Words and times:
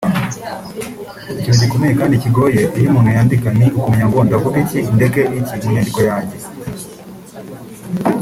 Ikintu 1.39 1.59
gikomeye 1.63 1.93
kandi 1.99 2.21
kigoye 2.23 2.61
iyo 2.77 2.87
umuntu 2.89 3.09
yandika 3.17 3.47
ni 3.57 3.65
ukumenya 3.77 4.05
ngo 4.07 4.17
’ndavuga 4.25 4.57
iki 4.65 4.79
ndeke 4.95 5.21
iki’ 5.37 5.55
mu 5.61 5.69
nyandiko 5.75 5.99
yanjye 6.09 6.37